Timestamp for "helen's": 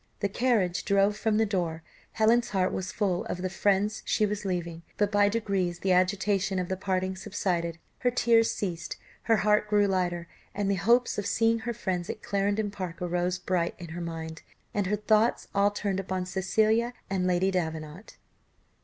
2.13-2.49